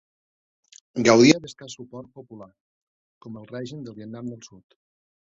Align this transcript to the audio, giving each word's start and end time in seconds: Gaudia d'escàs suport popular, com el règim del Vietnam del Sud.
Gaudia 1.07 1.35
d'escàs 1.43 1.75
suport 1.79 2.09
popular, 2.19 2.47
com 3.25 3.37
el 3.41 3.45
règim 3.51 3.83
del 3.89 3.99
Vietnam 3.99 4.33
del 4.33 4.41
Sud. 4.49 4.79